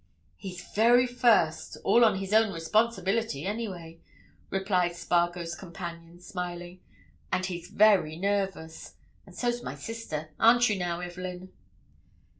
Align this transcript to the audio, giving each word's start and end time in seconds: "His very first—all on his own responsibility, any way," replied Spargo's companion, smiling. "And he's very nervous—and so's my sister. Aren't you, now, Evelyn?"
"His 0.35 0.63
very 0.73 1.05
first—all 1.05 2.03
on 2.03 2.15
his 2.17 2.33
own 2.33 2.51
responsibility, 2.51 3.45
any 3.45 3.67
way," 3.67 3.99
replied 4.49 4.95
Spargo's 4.95 5.53
companion, 5.53 6.19
smiling. 6.19 6.79
"And 7.31 7.45
he's 7.45 7.67
very 7.67 8.15
nervous—and 8.17 9.35
so's 9.35 9.61
my 9.61 9.75
sister. 9.75 10.31
Aren't 10.39 10.69
you, 10.69 10.79
now, 10.79 11.01
Evelyn?" 11.01 11.53